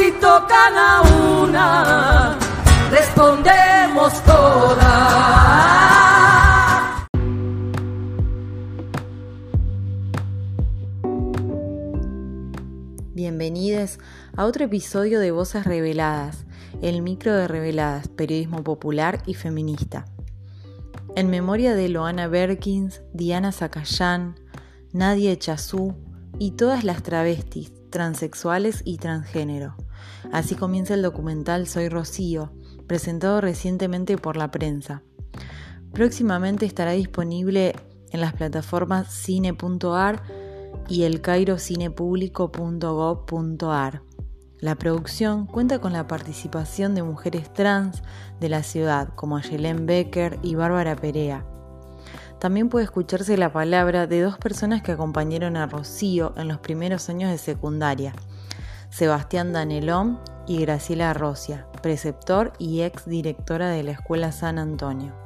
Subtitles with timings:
[0.00, 1.02] Si tocan a
[1.42, 2.38] una,
[2.90, 4.80] respondemos todas.
[13.12, 13.98] Bienvenidos
[14.34, 16.46] a otro episodio de Voces Reveladas,
[16.80, 20.06] el micro de Reveladas, periodismo popular y feminista.
[21.14, 24.36] En memoria de Loana Berkins, Diana Zacayán,
[24.94, 25.94] Nadia Echazú,
[26.38, 29.74] y todas las travestis, transexuales y transgénero.
[30.32, 32.52] Así comienza el documental Soy Rocío,
[32.86, 35.02] presentado recientemente por la prensa.
[35.92, 37.74] Próximamente estará disponible
[38.10, 40.22] en las plataformas cine.ar
[40.88, 44.02] y el cairocinepublico.gov.ar.
[44.60, 48.02] La producción cuenta con la participación de mujeres trans
[48.40, 51.46] de la ciudad como Ayelen Becker y Bárbara Perea.
[52.40, 57.10] También puede escucharse la palabra de dos personas que acompañaron a Rocío en los primeros
[57.10, 58.14] años de secundaria,
[58.88, 65.19] Sebastián Danelón y Graciela Rosia, preceptor y ex directora de la Escuela San Antonio.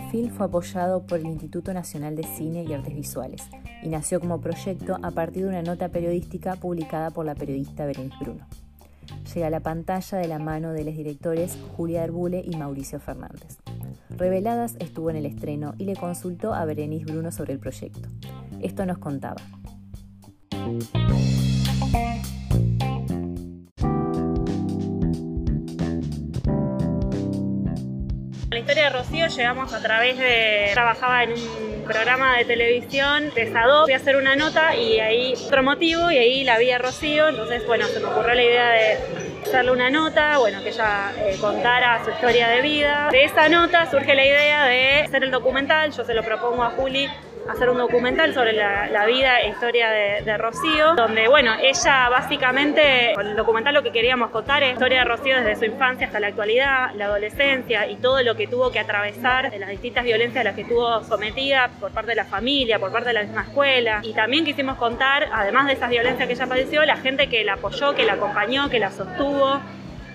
[0.00, 3.42] El film fue apoyado por el Instituto Nacional de Cine y Artes Visuales
[3.82, 8.16] y nació como proyecto a partir de una nota periodística publicada por la periodista Berenice
[8.18, 8.46] Bruno.
[9.34, 13.58] Llega a la pantalla de la mano de los directores Julia Herbule y Mauricio Fernández.
[14.08, 18.08] Reveladas estuvo en el estreno y le consultó a Berenice Bruno sobre el proyecto.
[18.62, 19.42] Esto nos contaba.
[28.70, 30.70] Historia de Rocío llegamos a través de...
[30.74, 35.34] Trabajaba en un programa de televisión de Sado, fui a hacer una nota y ahí
[35.44, 38.68] otro motivo y ahí la vi a Rocío, entonces bueno, se me ocurrió la idea
[38.70, 43.08] de hacerle una nota, bueno, que ella eh, contara su historia de vida.
[43.10, 46.70] De esa nota surge la idea de hacer el documental, yo se lo propongo a
[46.70, 47.08] Juli
[47.50, 53.26] hacer un documental sobre la, vida e historia de, Rocío, donde, bueno, ella básicamente, con
[53.26, 56.20] el documental lo que queríamos contar es la historia de Rocío desde su infancia hasta
[56.20, 60.42] la actualidad, la adolescencia y todo lo que tuvo que atravesar, de las distintas violencias
[60.42, 63.42] a las que estuvo sometida por parte de la familia, por parte de la misma
[63.42, 64.00] escuela.
[64.02, 67.54] Y también quisimos contar, además de esas violencias que ella padeció, la gente que la
[67.54, 69.29] apoyó, que la acompañó, que la sostuvo,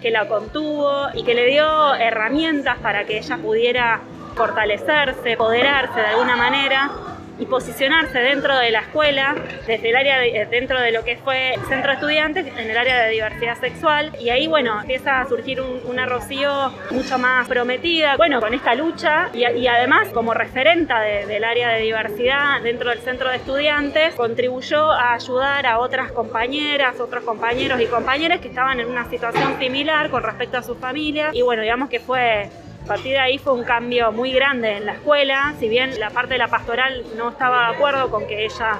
[0.00, 4.00] que la contuvo y que le dio herramientas para que ella pudiera
[4.34, 6.90] fortalecerse, empoderarse de alguna manera
[7.38, 9.34] y posicionarse dentro de la escuela,
[9.66, 13.04] desde el área de, dentro de lo que fue centro de estudiantes, en el área
[13.04, 14.12] de diversidad sexual.
[14.20, 19.30] Y ahí, bueno, empieza a surgir una Rocío mucho más prometida, bueno, con esta lucha
[19.32, 25.14] y, además como referenta del área de diversidad dentro del centro de estudiantes, contribuyó a
[25.14, 30.22] ayudar a otras compañeras, otros compañeros y compañeras que estaban en una situación similar con
[30.22, 31.30] respecto a su familia.
[31.32, 32.50] Y bueno, digamos que fue
[32.84, 36.10] a partir de ahí fue un cambio muy grande en la escuela, si bien la
[36.10, 38.78] parte de la pastoral no estaba de acuerdo con que ella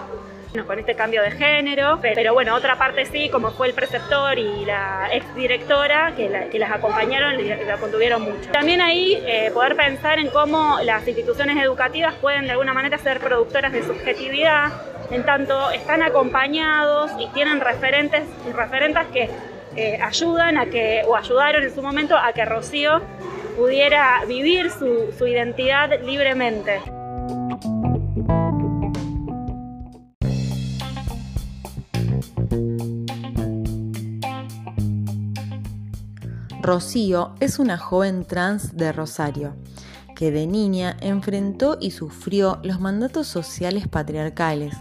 [0.67, 4.65] con este cambio de género, pero bueno, otra parte sí, como fue el preceptor y
[4.65, 8.53] la ex directora que, las acompañaron y la contuvieron mucho.
[8.53, 13.19] También ahí eh, poder pensar en cómo las instituciones educativas pueden de alguna manera ser
[13.19, 14.71] productoras de subjetividad,
[15.11, 19.31] en tanto están acompañados y tienen referentes y referentes que
[19.77, 23.03] eh, ayudan a que, o ayudaron en su momento a que Rocío
[23.57, 26.81] pudiera vivir su, identidad libremente.
[36.61, 39.55] Rocío es una joven trans de Rosario,
[40.17, 44.75] que de niña enfrentó y sufrió los mandatos sociales patriarcales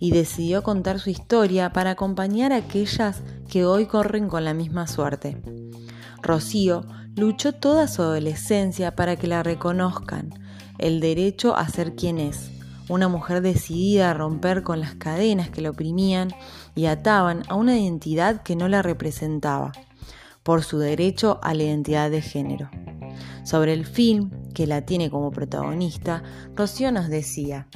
[0.00, 4.86] y decidió contar su historia para acompañar a aquellas que hoy corren con la misma
[4.86, 5.40] suerte.
[6.22, 6.84] Rocío
[7.16, 10.30] luchó toda su adolescencia para que la reconozcan,
[10.78, 12.50] el derecho a ser quien es,
[12.88, 16.30] una mujer decidida a romper con las cadenas que la oprimían
[16.74, 19.72] y ataban a una identidad que no la representaba,
[20.42, 22.70] por su derecho a la identidad de género.
[23.44, 26.22] Sobre el film, que la tiene como protagonista,
[26.56, 27.68] Rocío nos decía,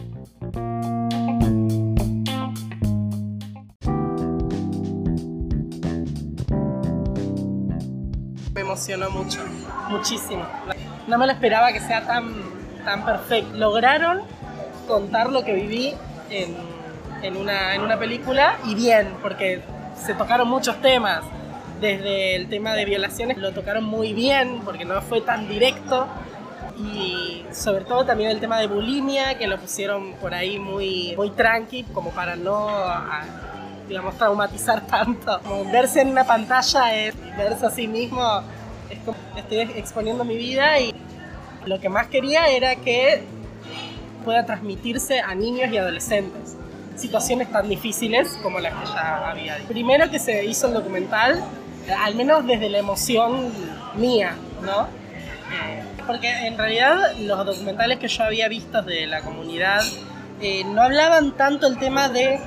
[8.64, 9.40] emocionó mucho,
[9.88, 10.44] muchísimo.
[11.06, 12.34] No me lo esperaba que sea tan,
[12.84, 13.56] tan perfecto.
[13.56, 14.22] Lograron
[14.88, 15.94] contar lo que viví
[16.30, 16.56] en,
[17.22, 19.62] en, una, en una película y bien, porque
[19.94, 21.22] se tocaron muchos temas.
[21.80, 26.06] Desde el tema de violaciones lo tocaron muy bien, porque no fue tan directo.
[26.78, 31.30] Y sobre todo también el tema de bulimia, que lo pusieron por ahí muy, muy
[31.30, 32.68] tranqui, como para no
[33.88, 35.40] digamos, traumatizar tanto.
[35.42, 38.42] Como verse en una pantalla es verse a sí mismo,
[38.94, 40.94] es como estoy exponiendo mi vida y
[41.66, 43.22] lo que más quería era que
[44.24, 46.56] pueda transmitirse a niños y adolescentes
[46.96, 49.58] situaciones tan difíciles como las que ya había.
[49.68, 51.42] Primero que se hizo el documental,
[51.98, 53.52] al menos desde la emoción
[53.96, 54.82] mía, ¿no?
[54.82, 59.82] Eh, porque en realidad los documentales que yo había visto de la comunidad
[60.40, 62.40] eh, no hablaban tanto el tema de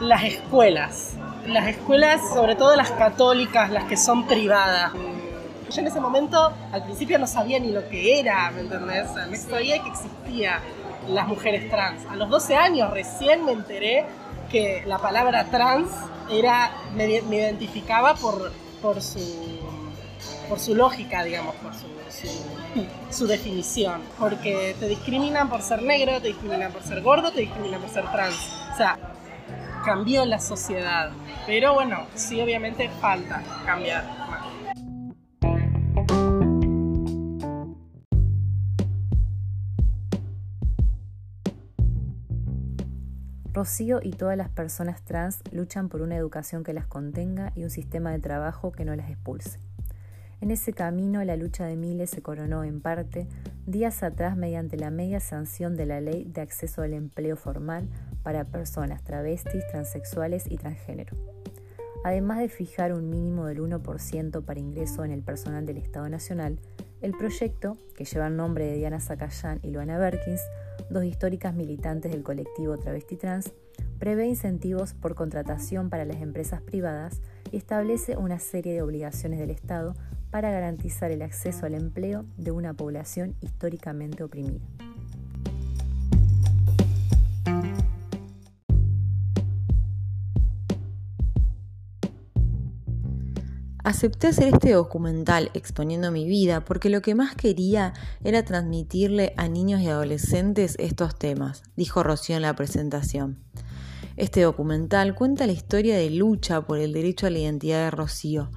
[0.00, 1.14] las escuelas.
[1.46, 4.92] Las escuelas, sobre todo las católicas, las que son privadas.
[5.70, 9.06] Yo en ese momento, al principio no sabía ni lo que era, ¿me entendés?
[9.30, 10.60] No sabía que existía
[11.08, 12.04] las mujeres trans.
[12.06, 14.04] A los 12 años recién me enteré
[14.50, 15.90] que la palabra trans
[16.30, 18.52] era, me, identificaba por,
[19.00, 19.60] su,
[20.48, 21.86] por su lógica, digamos, por su,
[23.10, 24.02] su, definición.
[24.18, 28.10] Porque te discriminan por ser negro, te discriminan por ser gordo, te discriminan por ser
[28.10, 28.36] trans.
[28.72, 28.98] O sea,
[29.84, 31.10] cambió la sociedad.
[31.46, 34.04] Pero bueno, sí, obviamente falta cambiar.
[43.64, 47.70] Rocío y todas las personas trans luchan por una educación que las contenga y un
[47.70, 49.58] sistema de trabajo que no las expulse.
[50.42, 53.26] En ese camino, la lucha de miles se coronó en parte
[53.64, 57.88] días atrás mediante la media sanción de la Ley de Acceso al Empleo Formal
[58.22, 61.16] para personas travestis, transexuales y transgénero.
[62.04, 66.58] Además de fijar un mínimo del 1% para ingreso en el personal del Estado Nacional,
[67.04, 70.40] el proyecto, que lleva el nombre de Diana Zacayán y Luana Berkins,
[70.88, 73.52] dos históricas militantes del colectivo Travesti Trans,
[73.98, 77.20] prevé incentivos por contratación para las empresas privadas
[77.52, 79.94] y establece una serie de obligaciones del Estado
[80.30, 84.64] para garantizar el acceso al empleo de una población históricamente oprimida.
[93.84, 97.92] Acepté hacer este documental exponiendo mi vida porque lo que más quería
[98.24, 103.44] era transmitirle a niños y adolescentes estos temas, dijo Rocío en la presentación.
[104.16, 108.50] Este documental cuenta la historia de lucha por el derecho a la identidad de Rocío,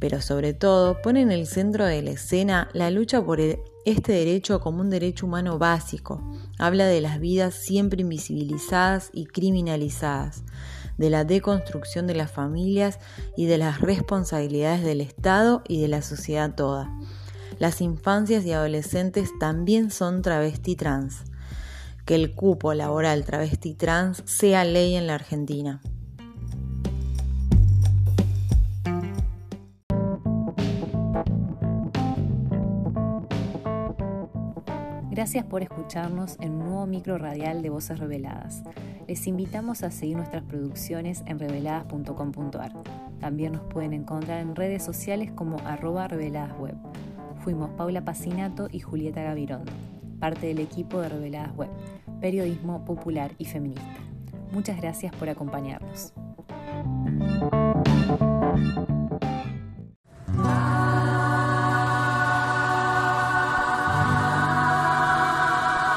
[0.00, 4.58] pero sobre todo pone en el centro de la escena la lucha por este derecho
[4.58, 6.20] como un derecho humano básico.
[6.58, 10.42] Habla de las vidas siempre invisibilizadas y criminalizadas
[10.98, 12.98] de la deconstrucción de las familias
[13.36, 16.90] y de las responsabilidades del Estado y de la sociedad toda.
[17.58, 21.24] Las infancias y adolescentes también son travesti trans.
[22.04, 25.80] Que el cupo laboral travesti trans sea ley en la Argentina.
[35.16, 38.62] Gracias por escucharnos en un nuevo micro radial de Voces Reveladas.
[39.08, 42.72] Les invitamos a seguir nuestras producciones en reveladas.com.ar.
[43.18, 46.76] También nos pueden encontrar en redes sociales como arroba reveladasweb.
[47.42, 49.72] Fuimos Paula Pacinato y Julieta Gavirondo,
[50.20, 51.70] parte del equipo de Reveladas Web,
[52.20, 53.96] periodismo popular y feminista.
[54.52, 56.12] Muchas gracias por acompañarnos.